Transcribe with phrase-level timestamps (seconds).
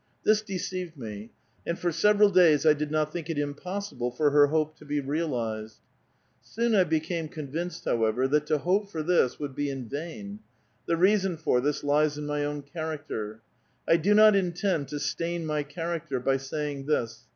[0.23, 1.29] This deceived me,
[1.63, 4.99] and for several davs I did not think it impossible for her hope to be
[4.99, 5.77] realized.
[6.41, 10.39] Soon I became convinced, however, that to hope for this would be in vain.
[10.87, 13.41] The reason for this lies in my own character.
[13.65, 17.27] '* I do not intend to stain my character by saying this.